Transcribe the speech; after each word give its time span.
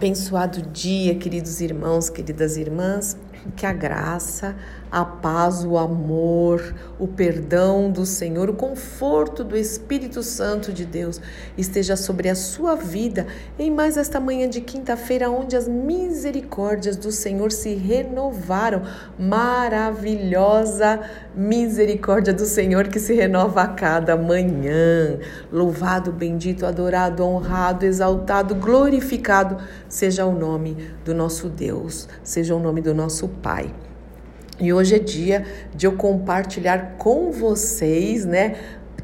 Abençoado 0.00 0.62
dia, 0.62 1.14
queridos 1.14 1.60
irmãos, 1.60 2.08
queridas 2.08 2.56
irmãs, 2.56 3.18
que 3.56 3.64
a 3.66 3.72
graça, 3.72 4.56
a 4.90 5.04
paz, 5.04 5.64
o 5.64 5.78
amor, 5.78 6.74
o 6.98 7.06
perdão 7.06 7.90
do 7.90 8.04
Senhor, 8.04 8.50
o 8.50 8.54
conforto 8.54 9.44
do 9.44 9.56
Espírito 9.56 10.22
Santo 10.22 10.72
de 10.72 10.84
Deus 10.84 11.20
esteja 11.56 11.96
sobre 11.96 12.28
a 12.28 12.34
sua 12.34 12.74
vida 12.74 13.26
em 13.58 13.70
mais 13.70 13.96
esta 13.96 14.18
manhã 14.18 14.48
de 14.48 14.60
quinta-feira, 14.60 15.30
onde 15.30 15.56
as 15.56 15.68
misericórdias 15.68 16.96
do 16.96 17.12
Senhor 17.12 17.52
se 17.52 17.74
renovaram. 17.74 18.82
Maravilhosa 19.18 21.00
misericórdia 21.34 22.32
do 22.32 22.44
Senhor 22.44 22.88
que 22.88 22.98
se 22.98 23.14
renova 23.14 23.62
a 23.62 23.68
cada 23.68 24.16
manhã. 24.16 25.18
Louvado, 25.52 26.10
bendito, 26.10 26.66
adorado, 26.66 27.24
honrado, 27.24 27.86
exaltado, 27.86 28.54
glorificado 28.54 29.58
seja 29.88 30.26
o 30.26 30.32
nome 30.32 30.76
do 31.04 31.14
nosso 31.14 31.48
Deus, 31.48 32.08
seja 32.22 32.54
o 32.54 32.60
nome 32.60 32.80
do 32.80 32.94
nosso 32.94 33.29
Pai. 33.30 33.74
E 34.60 34.72
hoje 34.72 34.96
é 34.96 34.98
dia 34.98 35.46
de 35.74 35.86
eu 35.86 35.92
compartilhar 35.92 36.96
com 36.98 37.32
vocês, 37.32 38.26
né, 38.26 38.56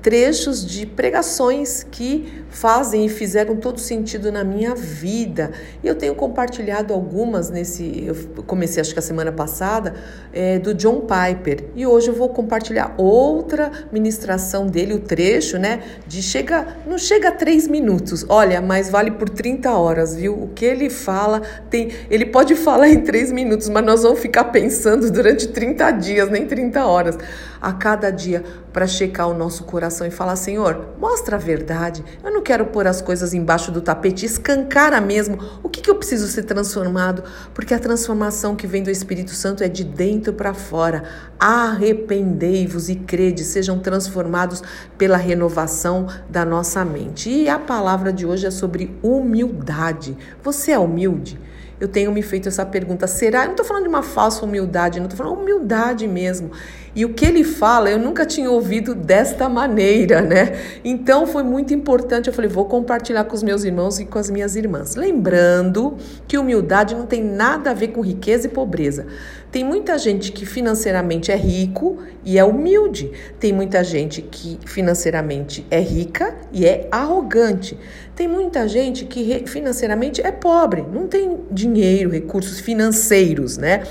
trechos 0.06 0.64
de 0.64 0.86
pregações 0.86 1.84
que 1.90 2.44
fazem 2.48 3.06
e 3.06 3.08
fizeram 3.08 3.56
todo 3.56 3.80
sentido 3.80 4.30
na 4.30 4.44
minha 4.44 4.72
vida. 4.72 5.50
E 5.82 5.88
eu 5.88 5.96
tenho 5.96 6.14
compartilhado 6.14 6.94
algumas 6.94 7.50
nesse. 7.50 8.04
Eu 8.06 8.14
comecei, 8.44 8.80
acho 8.80 8.92
que 8.92 9.00
a 9.00 9.02
semana 9.02 9.32
passada, 9.32 9.94
é, 10.32 10.60
do 10.60 10.72
John 10.72 11.00
Piper. 11.00 11.64
E 11.74 11.84
hoje 11.84 12.06
eu 12.06 12.14
vou 12.14 12.28
compartilhar 12.28 12.94
outra 12.96 13.72
ministração 13.90 14.68
dele, 14.68 14.94
o 14.94 15.00
trecho, 15.00 15.58
né? 15.58 15.82
De 16.06 16.22
chega. 16.22 16.68
Não 16.86 16.98
chega 16.98 17.30
a 17.30 17.32
três 17.32 17.66
minutos. 17.66 18.24
Olha, 18.28 18.60
mas 18.60 18.88
vale 18.88 19.10
por 19.10 19.28
30 19.28 19.72
horas, 19.72 20.14
viu? 20.14 20.40
O 20.40 20.48
que 20.54 20.64
ele 20.64 20.88
fala 20.88 21.42
tem. 21.68 21.90
Ele 22.08 22.26
pode 22.26 22.54
falar 22.54 22.88
em 22.88 23.00
três 23.00 23.32
minutos, 23.32 23.68
mas 23.68 23.84
nós 23.84 24.04
vamos 24.04 24.20
ficar 24.20 24.44
pensando 24.44 25.10
durante 25.10 25.48
30 25.48 25.90
dias, 25.90 26.30
nem 26.30 26.46
30 26.46 26.86
horas, 26.86 27.18
a 27.60 27.72
cada 27.72 28.10
dia, 28.10 28.44
para 28.72 28.86
checar 28.86 29.28
o 29.28 29.34
nosso 29.34 29.64
coração 29.64 29.95
coração 29.96 30.06
e 30.06 30.10
falar: 30.10 30.36
Senhor, 30.36 30.94
mostra 30.98 31.36
a 31.36 31.38
verdade. 31.38 32.04
Eu 32.22 32.30
não 32.30 32.42
quero 32.42 32.66
pôr 32.66 32.86
as 32.86 33.00
coisas 33.00 33.32
embaixo 33.32 33.70
do 33.72 33.80
tapete, 33.80 34.26
escancara 34.26 35.00
mesmo 35.00 35.38
o 35.62 35.68
que, 35.68 35.80
que 35.80 35.90
eu 35.90 35.94
preciso 35.94 36.28
ser 36.28 36.42
transformado, 36.42 37.24
porque 37.54 37.72
a 37.72 37.78
transformação 37.78 38.54
que 38.54 38.66
vem 38.66 38.82
do 38.82 38.90
Espírito 38.90 39.30
Santo 39.30 39.62
é 39.62 39.68
de 39.68 39.84
dentro 39.84 40.32
para 40.32 40.52
fora. 40.52 41.04
Arrependei-vos 41.38 42.88
e 42.88 42.96
crede, 42.96 43.44
sejam 43.44 43.78
transformados 43.78 44.62
pela 44.98 45.16
renovação 45.16 46.06
da 46.28 46.44
nossa 46.44 46.84
mente. 46.84 47.30
E 47.30 47.48
a 47.48 47.58
palavra 47.58 48.12
de 48.12 48.26
hoje 48.26 48.46
é 48.46 48.50
sobre 48.50 48.96
humildade. 49.02 50.16
Você 50.42 50.72
é 50.72 50.78
humilde? 50.78 51.38
eu 51.78 51.88
tenho 51.88 52.10
me 52.10 52.22
feito 52.22 52.48
essa 52.48 52.64
pergunta: 52.64 53.06
será? 53.06 53.40
Eu 53.40 53.46
não 53.46 53.50
estou 53.52 53.66
falando 53.66 53.82
de 53.82 53.88
uma 53.88 54.02
falsa 54.02 54.44
humildade, 54.44 54.98
não 54.98 55.06
estou 55.06 55.18
falando 55.18 55.40
humildade 55.40 56.06
mesmo. 56.08 56.50
E 56.96 57.04
o 57.04 57.12
que 57.12 57.26
ele 57.26 57.44
fala, 57.44 57.90
eu 57.90 57.98
nunca 57.98 58.24
tinha 58.24 58.50
ouvido 58.50 58.94
desta 58.94 59.50
maneira, 59.50 60.22
né? 60.22 60.58
Então 60.82 61.26
foi 61.26 61.42
muito 61.42 61.74
importante. 61.74 62.28
Eu 62.28 62.32
falei, 62.32 62.50
vou 62.50 62.64
compartilhar 62.64 63.24
com 63.24 63.34
os 63.34 63.42
meus 63.42 63.64
irmãos 63.64 64.00
e 64.00 64.06
com 64.06 64.18
as 64.18 64.30
minhas 64.30 64.56
irmãs. 64.56 64.96
Lembrando 64.96 65.98
que 66.26 66.38
humildade 66.38 66.94
não 66.94 67.04
tem 67.04 67.22
nada 67.22 67.72
a 67.72 67.74
ver 67.74 67.88
com 67.88 68.00
riqueza 68.00 68.46
e 68.46 68.50
pobreza. 68.50 69.06
Tem 69.52 69.62
muita 69.62 69.98
gente 69.98 70.32
que 70.32 70.46
financeiramente 70.46 71.30
é 71.30 71.36
rico 71.36 71.98
e 72.24 72.38
é 72.38 72.44
humilde. 72.44 73.12
Tem 73.38 73.52
muita 73.52 73.84
gente 73.84 74.22
que 74.22 74.58
financeiramente 74.64 75.66
é 75.70 75.80
rica 75.80 76.34
e 76.50 76.64
é 76.64 76.88
arrogante. 76.90 77.78
Tem 78.14 78.26
muita 78.26 78.66
gente 78.66 79.04
que 79.04 79.44
financeiramente 79.46 80.22
é 80.22 80.32
pobre, 80.32 80.82
não 80.90 81.06
tem 81.06 81.40
dinheiro, 81.50 82.08
recursos 82.08 82.58
financeiros, 82.58 83.58
né? 83.58 83.82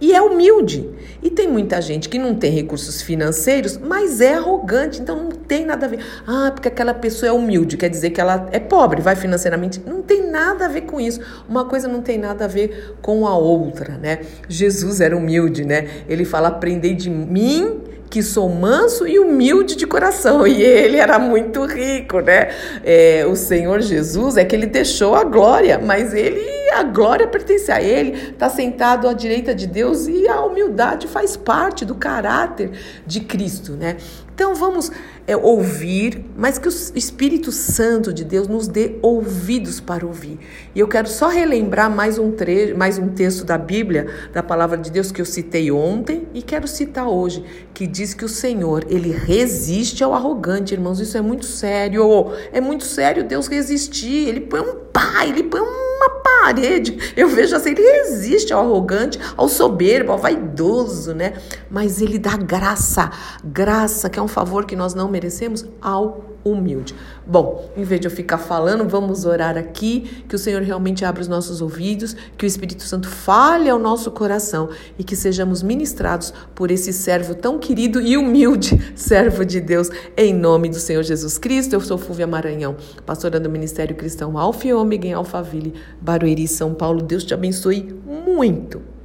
E 0.00 0.12
é 0.12 0.20
humilde. 0.20 0.88
E 1.22 1.30
tem 1.30 1.48
muita 1.48 1.80
gente 1.80 2.08
que 2.08 2.18
não 2.18 2.34
tem 2.34 2.50
recursos 2.50 3.02
financeiros, 3.02 3.78
mas 3.78 4.20
é 4.20 4.34
arrogante, 4.34 5.00
então 5.00 5.24
não 5.24 5.30
tem 5.30 5.64
nada 5.64 5.86
a 5.86 5.88
ver. 5.88 6.00
Ah, 6.26 6.50
porque 6.52 6.68
aquela 6.68 6.94
pessoa 6.94 7.30
é 7.30 7.32
humilde, 7.32 7.76
quer 7.76 7.88
dizer 7.88 8.10
que 8.10 8.20
ela 8.20 8.48
é 8.52 8.58
pobre, 8.58 9.00
vai 9.00 9.16
financeiramente. 9.16 9.82
Não 9.86 10.02
tem 10.02 10.30
nada 10.30 10.66
a 10.66 10.68
ver 10.68 10.82
com 10.82 11.00
isso. 11.00 11.20
Uma 11.48 11.64
coisa 11.64 11.88
não 11.88 12.02
tem 12.02 12.18
nada 12.18 12.44
a 12.44 12.48
ver 12.48 12.96
com 13.02 13.26
a 13.26 13.36
outra, 13.36 13.96
né? 13.98 14.20
Jesus 14.48 15.00
era 15.00 15.16
humilde, 15.16 15.64
né? 15.64 15.88
Ele 16.08 16.24
fala: 16.24 16.48
aprendei 16.48 16.94
de 16.94 17.10
mim 17.10 17.80
que 18.08 18.22
sou 18.22 18.48
manso 18.48 19.06
e 19.06 19.18
humilde 19.18 19.76
de 19.76 19.86
coração. 19.86 20.46
E 20.46 20.62
ele 20.62 20.96
era 20.96 21.18
muito 21.18 21.64
rico, 21.64 22.20
né? 22.20 22.48
É, 22.84 23.26
o 23.26 23.34
Senhor 23.34 23.80
Jesus 23.80 24.36
é 24.36 24.44
que 24.44 24.54
ele 24.54 24.66
deixou 24.66 25.14
a 25.14 25.24
glória, 25.24 25.78
mas 25.78 26.14
ele, 26.14 26.40
a 26.70 26.82
glória 26.82 27.26
pertence 27.26 27.70
a 27.70 27.80
ele, 27.82 28.30
está 28.30 28.48
sentado 28.48 29.08
à 29.08 29.12
direita 29.12 29.54
de 29.54 29.66
Deus 29.66 30.06
e 30.06 30.28
a 30.28 30.40
humildade 30.40 31.06
faz 31.08 31.36
parte 31.36 31.84
do 31.84 31.94
caráter 31.94 32.72
de 33.06 33.20
Cristo, 33.20 33.72
né? 33.72 33.96
Então 34.36 34.54
vamos 34.54 34.92
é, 35.26 35.34
ouvir, 35.34 36.22
mas 36.36 36.58
que 36.58 36.68
o 36.68 36.72
Espírito 36.94 37.50
Santo 37.50 38.12
de 38.12 38.22
Deus 38.22 38.46
nos 38.46 38.68
dê 38.68 38.98
ouvidos 39.00 39.80
para 39.80 40.04
ouvir. 40.04 40.38
E 40.74 40.78
eu 40.78 40.86
quero 40.86 41.08
só 41.08 41.28
relembrar 41.28 41.90
mais 41.90 42.18
um 42.18 42.30
trecho, 42.30 42.76
mais 42.76 42.98
um 42.98 43.08
texto 43.08 43.46
da 43.46 43.56
Bíblia, 43.56 44.08
da 44.34 44.42
palavra 44.42 44.76
de 44.76 44.90
Deus 44.90 45.10
que 45.10 45.22
eu 45.22 45.24
citei 45.24 45.70
ontem 45.70 46.28
e 46.34 46.42
quero 46.42 46.68
citar 46.68 47.08
hoje, 47.08 47.42
que 47.72 47.86
diz 47.86 48.12
que 48.12 48.26
o 48.26 48.28
Senhor, 48.28 48.84
ele 48.90 49.10
resiste 49.10 50.04
ao 50.04 50.12
arrogante, 50.12 50.74
irmãos. 50.74 51.00
Isso 51.00 51.16
é 51.16 51.22
muito 51.22 51.46
sério. 51.46 52.30
É 52.52 52.60
muito 52.60 52.84
sério 52.84 53.24
Deus 53.24 53.46
resistir. 53.46 54.28
Ele 54.28 54.42
põe 54.42 54.60
um 54.60 54.74
pai, 54.92 55.30
ele 55.30 55.44
põe 55.44 55.62
uma 55.62 56.15
parede. 56.46 57.12
Eu 57.16 57.28
vejo 57.28 57.56
assim, 57.56 57.70
ele 57.70 57.82
resiste 57.82 58.52
ao 58.52 58.64
arrogante, 58.64 59.18
ao 59.36 59.48
soberbo, 59.48 60.12
ao 60.12 60.18
vaidoso, 60.18 61.12
né? 61.12 61.34
Mas 61.68 62.00
ele 62.00 62.18
dá 62.18 62.36
graça, 62.36 63.10
graça, 63.44 64.08
que 64.08 64.18
é 64.18 64.22
um 64.22 64.28
favor 64.28 64.64
que 64.64 64.76
nós 64.76 64.94
não 64.94 65.08
merecemos, 65.08 65.64
ao 65.82 66.35
humilde. 66.50 66.94
Bom, 67.26 67.70
em 67.76 67.82
vez 67.82 68.00
de 68.00 68.06
eu 68.06 68.10
ficar 68.10 68.38
falando, 68.38 68.88
vamos 68.88 69.24
orar 69.24 69.56
aqui, 69.56 70.24
que 70.28 70.36
o 70.36 70.38
Senhor 70.38 70.62
realmente 70.62 71.04
abra 71.04 71.20
os 71.20 71.28
nossos 71.28 71.60
ouvidos, 71.60 72.16
que 72.36 72.44
o 72.44 72.46
Espírito 72.46 72.82
Santo 72.82 73.08
fale 73.08 73.68
ao 73.68 73.78
nosso 73.78 74.10
coração 74.10 74.68
e 74.98 75.04
que 75.04 75.16
sejamos 75.16 75.62
ministrados 75.62 76.32
por 76.54 76.70
esse 76.70 76.92
servo 76.92 77.34
tão 77.34 77.58
querido 77.58 78.00
e 78.00 78.16
humilde, 78.16 78.80
servo 78.94 79.44
de 79.44 79.60
Deus, 79.60 79.90
em 80.16 80.32
nome 80.32 80.68
do 80.68 80.76
Senhor 80.76 81.02
Jesus 81.02 81.38
Cristo. 81.38 81.74
Eu 81.74 81.80
sou 81.80 81.98
Fúvia 81.98 82.26
Maranhão, 82.26 82.76
pastora 83.04 83.40
do 83.40 83.50
Ministério 83.50 83.96
Cristão 83.96 84.38
Alfa 84.38 84.68
e 84.68 84.72
Ômega 84.72 85.08
em 85.08 85.12
Alphaville, 85.12 85.74
Barueri, 86.00 86.46
São 86.46 86.74
Paulo. 86.74 87.02
Deus 87.02 87.24
te 87.24 87.34
abençoe 87.34 87.94
muito. 88.06 88.95